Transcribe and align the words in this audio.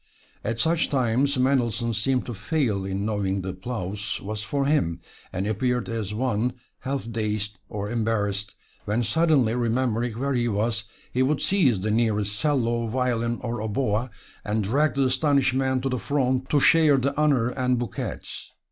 At 0.43 0.59
such 0.59 0.89
times 0.89 1.37
Mendelssohn 1.37 1.93
seemed 1.93 2.25
to 2.25 2.33
fail 2.33 2.85
in 2.85 3.05
knowing 3.05 3.43
the 3.43 3.49
applause 3.49 4.19
was 4.19 4.41
for 4.41 4.65
him, 4.65 4.99
and 5.31 5.45
appeared 5.45 5.87
as 5.89 6.11
one 6.11 6.53
half 6.79 7.07
dazed 7.11 7.59
or 7.69 7.87
embarrassed, 7.87 8.55
when 8.85 9.03
suddenly 9.03 9.53
remembering 9.53 10.13
where 10.17 10.33
he 10.33 10.47
was, 10.47 10.85
he 11.13 11.21
would 11.21 11.39
seize 11.39 11.81
the 11.81 11.91
nearest 11.91 12.35
'cello, 12.41 12.87
violin 12.87 13.37
or 13.43 13.61
oboe, 13.61 14.09
and 14.43 14.63
drag 14.63 14.95
the 14.95 15.03
astonished 15.05 15.53
man 15.53 15.81
to 15.81 15.89
the 15.89 15.99
front 15.99 16.49
to 16.49 16.59
share 16.59 16.97
the 16.97 17.15
honors 17.15 17.53
and 17.55 17.77
bouquets. 17.77 18.53